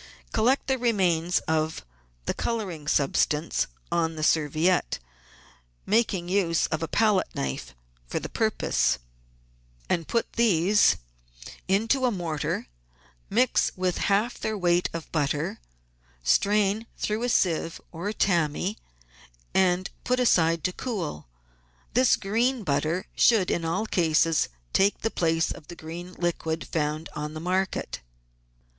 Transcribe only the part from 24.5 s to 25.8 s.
take the place of the